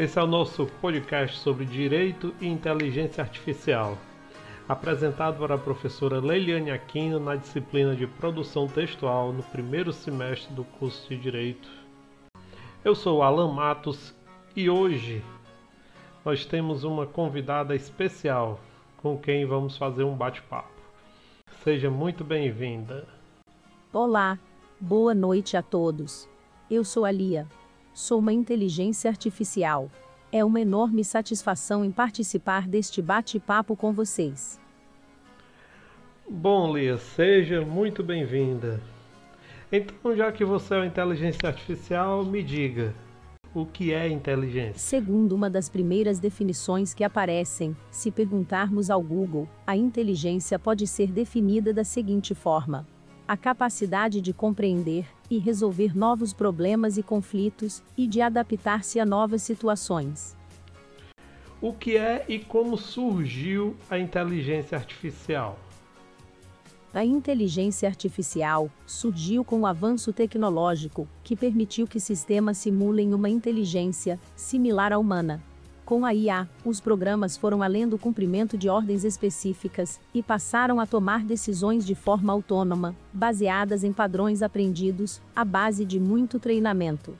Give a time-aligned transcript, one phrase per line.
[0.00, 3.98] Esse é o nosso podcast sobre direito e inteligência artificial,
[4.66, 10.64] apresentado para a professora Leiliane Aquino na disciplina de produção textual no primeiro semestre do
[10.64, 11.68] curso de direito.
[12.82, 14.14] Eu sou Alan Matos
[14.56, 15.22] e hoje
[16.24, 18.58] nós temos uma convidada especial
[18.96, 20.80] com quem vamos fazer um bate-papo.
[21.62, 23.06] Seja muito bem-vinda.
[23.92, 24.38] Olá,
[24.80, 26.26] boa noite a todos.
[26.70, 27.46] Eu sou a Lia.
[27.92, 29.90] Sou uma inteligência artificial.
[30.32, 34.60] É uma enorme satisfação em participar deste bate-papo com vocês.
[36.28, 38.80] Bom, Lia, seja muito bem-vinda.
[39.72, 42.94] Então, já que você é uma inteligência artificial, me diga,
[43.52, 44.78] o que é inteligência?
[44.78, 51.10] Segundo uma das primeiras definições que aparecem, se perguntarmos ao Google, a inteligência pode ser
[51.10, 52.86] definida da seguinte forma:
[53.30, 59.40] a capacidade de compreender e resolver novos problemas e conflitos e de adaptar-se a novas
[59.40, 60.36] situações.
[61.60, 65.56] O que é e como surgiu a inteligência artificial?
[66.92, 74.18] A inteligência artificial surgiu com o avanço tecnológico, que permitiu que sistemas simulem uma inteligência
[74.34, 75.40] similar à humana.
[75.90, 80.86] Com a IA, os programas foram além do cumprimento de ordens específicas e passaram a
[80.86, 87.18] tomar decisões de forma autônoma, baseadas em padrões aprendidos, à base de muito treinamento.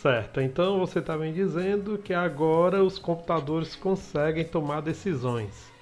[0.00, 5.72] Certo, então você está me dizendo que agora os computadores conseguem tomar decisões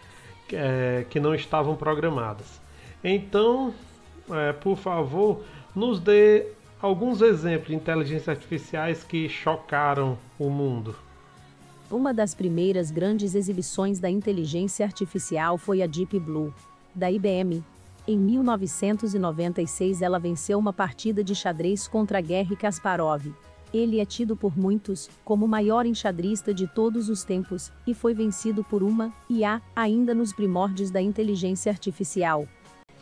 [0.51, 2.63] é, que não estavam programadas.
[3.05, 3.75] Então,
[4.31, 6.47] é, por favor, nos dê
[6.81, 10.97] alguns exemplos de inteligências artificiais que chocaram o mundo.
[11.91, 16.53] Uma das primeiras grandes exibições da inteligência artificial foi a Deep Blue,
[16.95, 17.63] da IBM.
[18.09, 23.33] Em 1996, ela venceu uma partida de xadrez contra Garry Kasparov,
[23.73, 28.15] ele é tido por muitos como o maior enxadrista de todos os tempos, e foi
[28.15, 32.47] vencido por uma IA, ainda nos primórdios da inteligência artificial.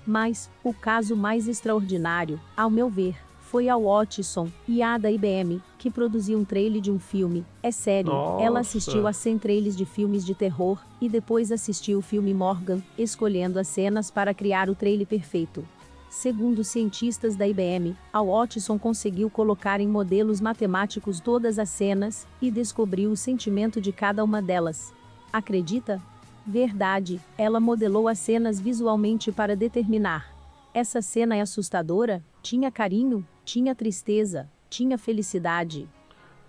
[0.07, 3.17] Mas, o caso mais extraordinário, ao meu ver,
[3.55, 7.47] foi a Watson, IA da IBM, que produziu um trailer de um filme.
[7.63, 8.43] É sério, Nossa.
[8.43, 12.83] ela assistiu a 100 trailers de filmes de terror, e depois assistiu o filme Morgan,
[12.99, 15.65] escolhendo as cenas para criar o trailer perfeito.
[16.11, 22.51] Segundo cientistas da IBM, a Watson conseguiu colocar em modelos matemáticos todas as cenas e
[22.51, 24.93] descobriu o sentimento de cada uma delas.
[25.33, 26.03] Acredita?
[26.45, 30.35] Verdade, ela modelou as cenas visualmente para determinar.
[30.75, 32.21] Essa cena é assustadora?
[32.43, 33.25] Tinha carinho?
[33.45, 34.49] Tinha tristeza?
[34.71, 35.87] Tinha felicidade?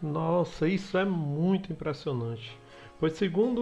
[0.01, 2.57] Nossa, isso é muito impressionante.
[2.99, 3.61] Pois, segundo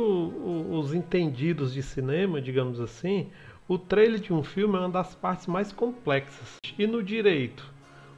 [0.71, 3.29] os entendidos de cinema, digamos assim,
[3.67, 6.57] o trailer de um filme é uma das partes mais complexas.
[6.77, 7.73] E no direito,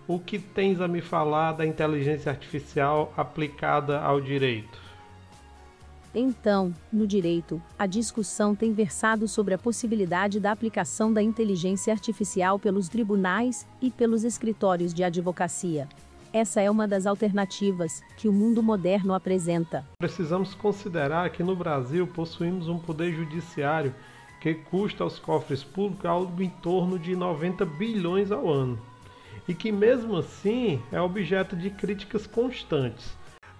[0.08, 4.84] o que tens a me falar da inteligência artificial aplicada ao direito?
[6.18, 12.58] Então, no direito, a discussão tem versado sobre a possibilidade da aplicação da inteligência artificial
[12.58, 15.90] pelos tribunais e pelos escritórios de advocacia.
[16.31, 19.86] Essa é uma das alternativas que o mundo moderno apresenta.
[20.00, 23.94] Precisamos considerar que no Brasil possuímos um poder judiciário
[24.40, 28.80] que custa aos cofres públicos algo em torno de 90 bilhões ao ano,
[29.50, 33.18] e que mesmo assim é objeto de críticas constantes.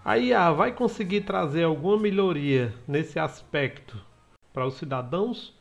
[0.08, 4.00] A IA vai conseguir trazer alguma melhoria nesse aspecto
[4.54, 5.52] para os cidadãos?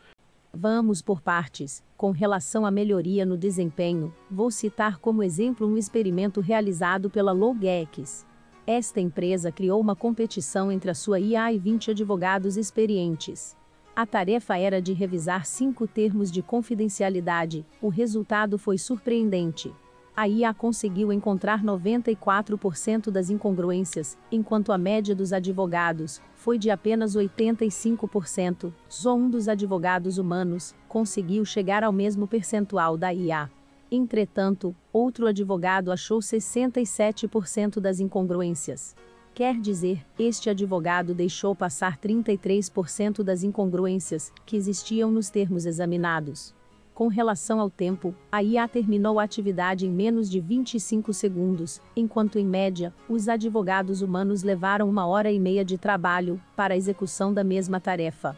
[0.53, 1.83] Vamos por partes.
[1.97, 8.27] Com relação à melhoria no desempenho, vou citar como exemplo um experimento realizado pela Logex.
[8.67, 13.57] Esta empresa criou uma competição entre a sua IA e 20 advogados experientes.
[13.97, 17.65] A tarefa era de revisar cinco termos de confidencialidade.
[17.81, 19.73] O resultado foi surpreendente.
[20.17, 27.17] A IA conseguiu encontrar 94% das incongruências, enquanto a média dos advogados foi de apenas
[27.17, 28.73] 85%.
[28.89, 33.51] Só um dos advogados humanos conseguiu chegar ao mesmo percentual da IA.
[33.91, 38.95] Entretanto, outro advogado achou 67% das incongruências.
[39.35, 46.55] Quer dizer, este advogado deixou passar 33% das incongruências que existiam nos termos examinados.
[46.95, 52.39] Com relação ao tempo, a IA terminou a atividade em menos de 25 segundos, enquanto
[52.39, 57.35] em média, os advogados humanos levaram uma hora e meia de trabalho para a execução
[57.35, 58.37] da mesma tarefa.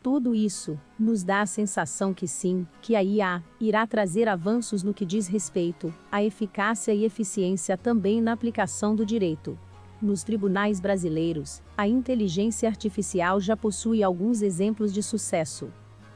[0.00, 4.94] Tudo isso nos dá a sensação que sim, que a IA irá trazer avanços no
[4.94, 9.58] que diz respeito à eficácia e eficiência também na aplicação do direito.
[10.00, 15.68] Nos tribunais brasileiros, a inteligência artificial já possui alguns exemplos de sucesso.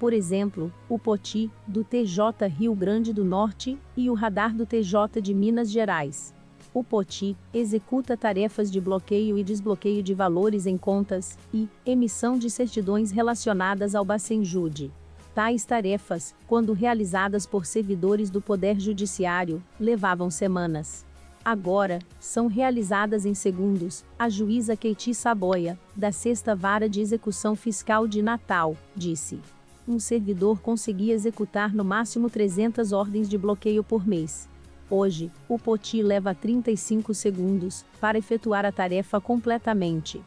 [0.05, 5.19] Por exemplo, o POTI, do TJ Rio Grande do Norte, e o Radar do TJ
[5.23, 6.35] de Minas Gerais.
[6.75, 12.51] O POTI executa tarefas de bloqueio e desbloqueio de valores em contas e emissão de
[12.51, 14.93] certidões relacionadas ao Bacenjude.
[15.35, 21.07] Tais tarefas, quando realizadas por servidores do Poder Judiciário, levavam semanas.
[21.43, 24.05] Agora, são realizadas em segundos.
[24.19, 29.41] A juíza Keiti Saboia, da Sexta Vara de Execução Fiscal de Natal, disse.
[29.87, 34.49] Um servidor conseguia executar no máximo 300 ordens de bloqueio por mês.
[34.89, 40.23] Hoje, o POTI leva 35 segundos para efetuar a tarefa completamente.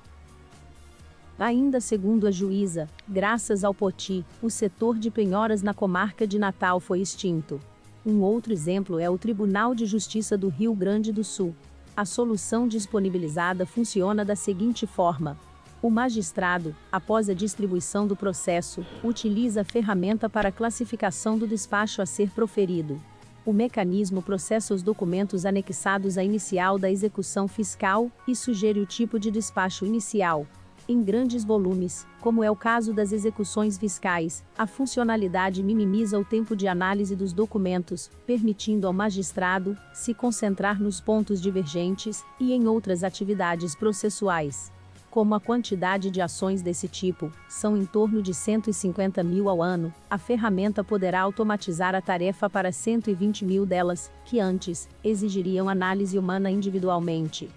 [1.39, 6.79] Ainda segundo a juíza, graças ao POTI, o setor de penhoras na comarca de Natal
[6.79, 7.59] foi extinto.
[8.05, 11.55] Um outro exemplo é o Tribunal de Justiça do Rio Grande do Sul.
[11.95, 15.37] A solução disponibilizada funciona da seguinte forma:
[15.81, 22.05] o magistrado, após a distribuição do processo, utiliza a ferramenta para classificação do despacho a
[22.05, 22.99] ser proferido.
[23.45, 29.19] O mecanismo processa os documentos anexados à inicial da execução fiscal e sugere o tipo
[29.19, 30.45] de despacho inicial.
[30.89, 36.55] Em grandes volumes, como é o caso das execuções fiscais, a funcionalidade minimiza o tempo
[36.55, 43.03] de análise dos documentos, permitindo ao magistrado se concentrar nos pontos divergentes e em outras
[43.03, 44.71] atividades processuais.
[45.17, 49.91] Como a quantidade de ações desse tipo são em torno de 150 mil ao ano,
[50.07, 56.51] a ferramenta poderá automatizar a tarefa para 120 mil delas, que antes exigiriam análise humana
[56.51, 57.49] individualmente.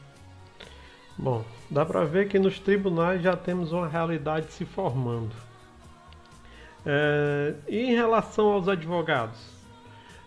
[1.18, 5.36] Bom, dá para ver que nos tribunais já temos uma realidade se formando.
[6.86, 9.38] É, e em relação aos advogados,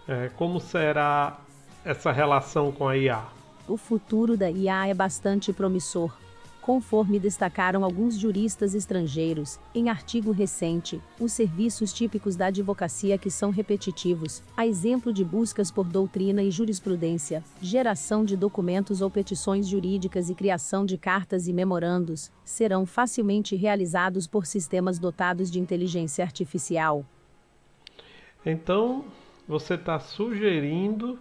[0.07, 1.39] é, como será
[1.83, 3.23] essa relação com a IA?
[3.67, 6.21] O futuro da IA é bastante promissor
[6.63, 13.49] conforme destacaram alguns juristas estrangeiros, em artigo recente, os serviços típicos da advocacia que são
[13.49, 20.29] repetitivos, a exemplo de buscas por doutrina e jurisprudência, geração de documentos ou petições jurídicas
[20.29, 27.05] e criação de cartas e memorandos, serão facilmente realizados por sistemas dotados de inteligência artificial.
[28.45, 29.03] Então,
[29.45, 31.19] você está sugerindo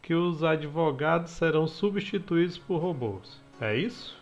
[0.00, 4.17] que os advogados serão substituídos por robôs, é isso?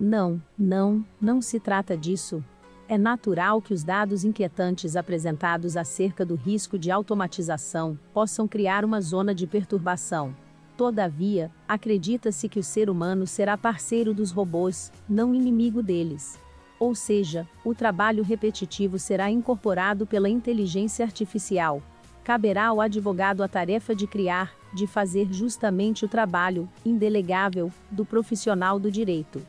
[0.00, 2.42] Não, não, não se trata disso.
[2.88, 9.02] É natural que os dados inquietantes apresentados acerca do risco de automatização possam criar uma
[9.02, 10.34] zona de perturbação.
[10.74, 16.40] Todavia, acredita-se que o ser humano será parceiro dos robôs, não inimigo deles.
[16.78, 21.82] Ou seja, o trabalho repetitivo será incorporado pela inteligência artificial.
[22.24, 28.78] Caberá ao advogado a tarefa de criar, de fazer justamente o trabalho, indelegável, do profissional
[28.78, 29.42] do direito.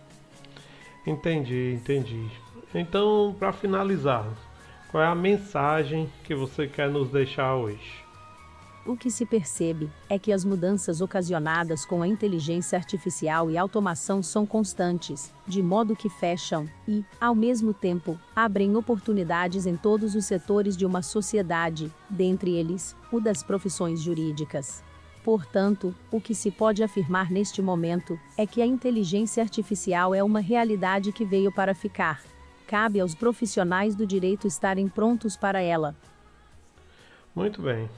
[1.05, 2.29] Entendi, entendi.
[2.73, 4.27] Então, para finalizar,
[4.89, 8.01] qual é a mensagem que você quer nos deixar hoje?
[8.83, 14.23] O que se percebe é que as mudanças ocasionadas com a inteligência artificial e automação
[14.23, 20.25] são constantes, de modo que fecham e, ao mesmo tempo, abrem oportunidades em todos os
[20.25, 24.83] setores de uma sociedade, dentre eles, o das profissões jurídicas.
[25.23, 30.39] Portanto, o que se pode afirmar neste momento é que a inteligência artificial é uma
[30.39, 32.23] realidade que veio para ficar.
[32.65, 35.95] Cabe aos profissionais do direito estarem prontos para ela.
[37.35, 37.89] Muito bem.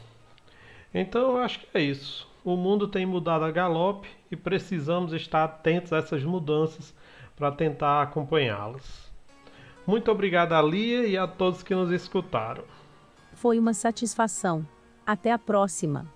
[0.93, 2.27] Então eu acho que é isso.
[2.43, 6.93] O mundo tem mudado a galope e precisamos estar atentos a essas mudanças
[7.35, 9.11] para tentar acompanhá-las.
[9.87, 12.63] Muito obrigado a Lia e a todos que nos escutaram.
[13.33, 14.65] Foi uma satisfação.
[15.05, 16.07] Até a próxima.